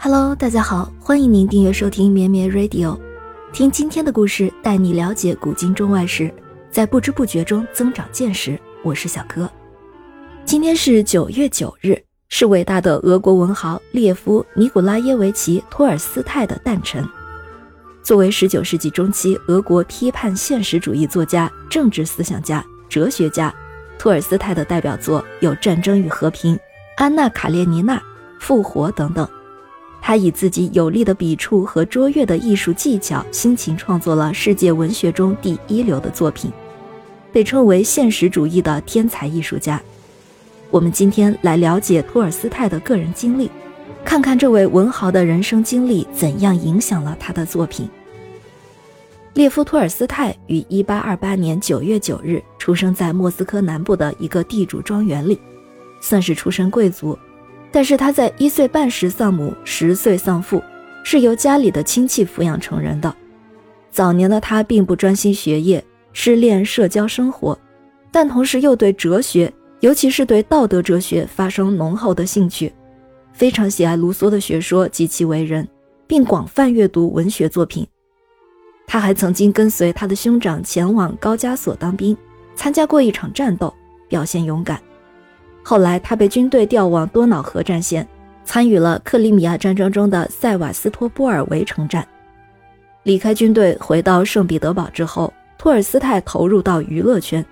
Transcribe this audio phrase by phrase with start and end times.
[0.00, 2.96] Hello，大家好，欢迎您订阅收听绵绵 Radio，
[3.52, 6.32] 听今天的故事，带你了解古今中外史，
[6.70, 8.56] 在不知不觉中增长见识。
[8.84, 9.50] 我是小柯。
[10.44, 17.04] 今天是九月九日，是伟大的俄国文豪列夫·尼古拉耶维奇·托尔斯泰的诞辰。
[18.00, 23.52] 作为19世纪中期俄国批判现实主义作家、政治思想家、哲学家，
[23.98, 26.54] 托尔斯泰的代表作有《战争与和平》
[26.96, 27.96] 《安娜·卡列尼娜》
[28.38, 29.28] 《复活》等等。
[30.00, 36.50] 他以自己有力的笔触和卓越的艺术技巧，辛勤创作了世界文学中第一流的作品，
[37.30, 39.80] 被称为现实主义的天才艺术家。
[40.70, 43.50] 我们今天来了解托尔斯泰的个人经历，
[44.04, 47.88] 看看这位文豪的人生经历怎样影响了他的作品。
[49.34, 55.38] 列夫·托尔斯泰于1828年9月9日出生在莫斯科南部的一个地主庄园里，
[56.00, 57.16] 算是出身贵族。
[57.78, 60.60] 但是他在一岁半时丧母，十岁丧父，
[61.04, 63.14] 是由家里的亲戚抚养成人的。
[63.88, 67.56] 早年的他并不专心学业，失恋社交生活，
[68.10, 72.72] 但同时又对哲学，尤其是对道德哲学发生浓厚的兴趣，
[73.32, 75.64] 非常喜爱卢梭的学说及其为人，
[76.08, 77.86] 并广泛阅读文学作品。
[78.88, 82.16] 他还曾经跟随他的兄长前往高加索当兵，
[82.56, 83.72] 参加过一场战斗，
[84.08, 84.82] 表现勇敢。
[85.68, 88.08] 后来，他被军队调往多瑙河战线，
[88.42, 92.08] 参与了克里米亚战争中的塞瓦斯托波尔围城战。
[93.02, 97.44] 离开军队，回到圣彼得堡之后，托尔斯泰投入到娱乐圈，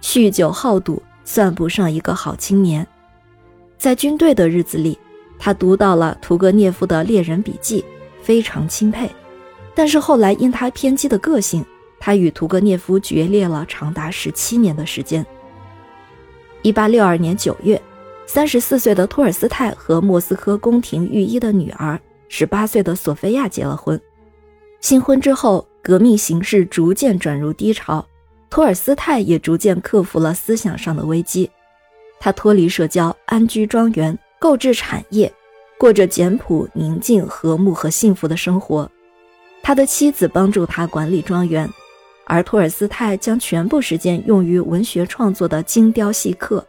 [0.00, 2.86] 酗酒好赌，算不上一个好青年。
[3.76, 4.96] 在军队的日子里，
[5.36, 7.80] 他读到了屠格涅夫的《猎人笔记》，
[8.22, 9.10] 非常钦佩。
[9.74, 11.66] 但是后来因他偏激的个性，
[11.98, 15.26] 他与屠格涅夫决裂了长达十七年的时间。
[16.64, 17.78] 一八六二年九月，
[18.24, 24.00] 三十四岁的托尔斯泰和莫斯科宫廷御医的女儿十八岁的索菲亚结了婚。
[24.80, 28.02] 新婚之后，革命形势逐渐转入低潮，
[28.48, 31.50] 托尔斯泰也逐渐克服了思想上的危机。
[32.18, 35.30] 他脱离社交，安居庄园，购置产业，
[35.76, 38.90] 过着简朴、宁静、和睦和幸福的生活。
[39.62, 41.68] 他的妻子帮助他管理庄园，
[42.26, 46.66] 而托尔斯泰将全部时间用于文学创作的精雕细刻。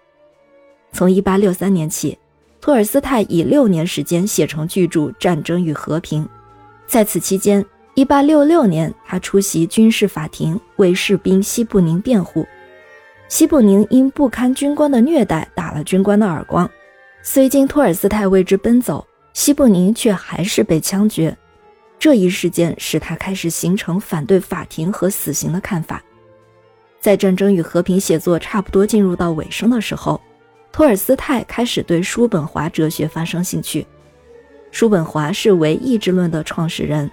[0.91, 2.17] 从1863年起，
[2.61, 6.23] 托尔斯泰以六年时间写成巨著《战争与和平》。
[6.87, 12.45] 在此期间，1866年他出席军事法庭，为士兵西布宁辩护。
[13.27, 16.69] 西布宁因不堪军官的虐待，打了军官的耳光。
[17.23, 21.35] 虽经托尔斯泰为之奔走，西布宁却还是被枪决。
[22.05, 25.99] 这一事件使他开始形成反对法庭和死刑的看法。
[27.01, 30.21] 在《战争与和平》写作差不多进入到尾声的时候，
[30.71, 33.87] 托尔斯泰开始对叔本华哲学发生兴趣。
[34.69, 37.09] 叔本华是唯意志论的创始人，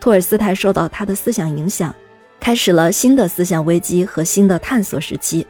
[0.00, 1.94] 托尔斯泰受到他的思想影响，
[2.40, 5.46] 开始了新的思想危机和新的探索时期。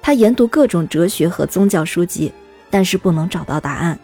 [0.00, 2.32] 他研读各种哲学和宗教书籍，
[2.70, 3.98] 但是不能找到答案，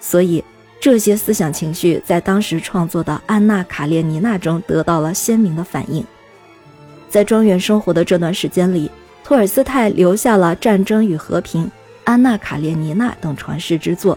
[0.00, 0.42] 所以。
[0.80, 6.02] 这些思想情绪在当时创作的《安娜·卡列尼娜》中得到了鲜明的反应。
[7.10, 8.90] 在庄园生活的这段时间里，
[9.22, 11.64] 托尔斯泰留下了《战争与和平》
[12.04, 14.16] 《安娜·卡列尼娜》等传世之作。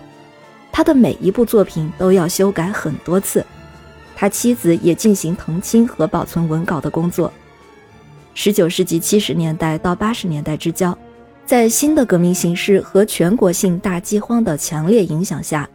[0.71, 3.45] 他的每一部作品都要修改很多次，
[4.15, 7.31] 他妻子也进行誊亲和保存文稿的工作。
[8.35, 10.97] 19世纪70年代到80年代之交，
[11.45, 15.69] 在新的革命形势和全国性大饥荒的强烈影响下。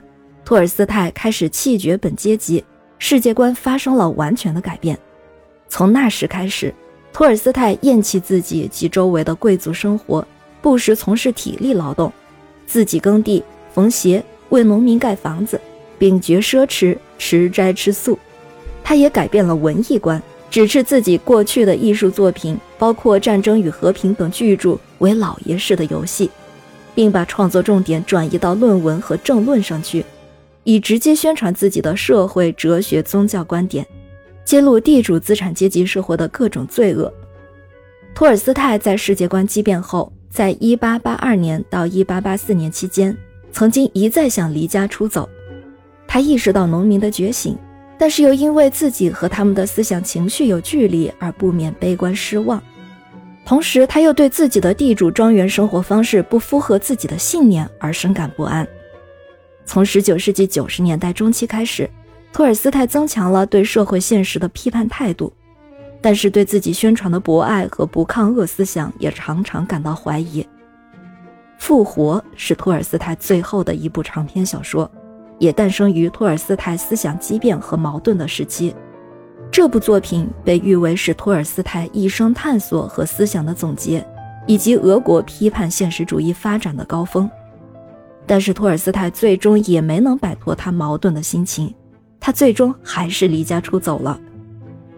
[0.49, 2.65] 托尔斯泰开始弃绝本阶级，
[2.99, 4.99] 世界观发生了完全的改变。
[5.69, 6.75] 从那时开始，
[7.13, 10.27] 托尔斯泰厌弃自己及周围的贵族生活，
[10.63, 12.11] 不时从事体力劳动，
[12.67, 13.45] 自己耕地、
[13.75, 15.61] 缝鞋，为农民盖房子，
[15.99, 18.19] 并绝奢侈，吃斋吃素。
[18.83, 26.31] 他也改变了文艺观，指斥自己过去的艺术作品，包括《战争与和平》等巨著为老爷式的游戏，
[26.95, 30.03] 并把创作重点转移到论文和政论上去。
[30.69, 33.87] 以直接宣传自己的社会、哲学、宗教观点，
[34.45, 37.11] 揭露地主资产阶级生活的各种罪恶。
[38.15, 43.17] 托尔斯泰在世界观激变后，在1882年到1884年期间，
[43.51, 45.27] 曾经一再想离家出走。
[46.07, 47.57] 他意识到农民的觉醒，
[47.97, 52.63] 但是又因为自己和他们的思想情绪有距离而不免悲观失望。
[53.43, 58.69] 同时，他又对自己的地主庄园生活方式不符合自己的信念而深感不安。
[59.69, 61.89] 从19世纪90年代中期开始，
[62.33, 65.31] 托尔斯泰增强了对社会现实的批判态度，
[66.01, 70.43] 但是对自己宣传的博爱和不抗恶思想也常常感到怀疑。
[71.59, 74.91] 《复活》是托尔斯泰最后的一部长篇小说，
[75.39, 78.75] 也诞生于托尔斯泰思想激变和矛盾的时期。
[79.51, 84.03] 这部作品被誉为是托尔斯泰一生探索和思想的总结，
[84.47, 87.31] 以及俄国批判现实主义发展的高峰。
[88.29, 91.75] 但是托尔斯泰最终也没能摆脱他矛盾的心情，
[92.21, 94.21] 他最终还是离家出走了。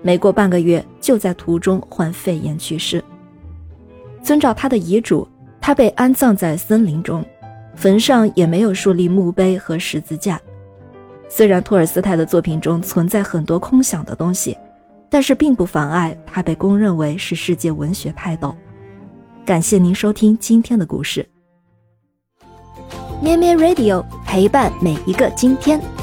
[0.02, 3.02] 没过半个月，就在途中患肺炎去世。
[4.20, 5.26] 遵照他的遗嘱，
[5.60, 7.24] 他被安葬在森林中，
[7.76, 10.40] 坟上也没有树立墓碑和十字架。
[11.28, 14.58] 虽然托尔斯泰的作品中存在很多空想的东西，
[15.08, 18.52] 但是并不妨碍他被公认为是世界文学泰斗。
[19.46, 21.24] 感谢您收听今天的故事，
[23.22, 26.00] 咩咩 Radio 陪伴每一个今天。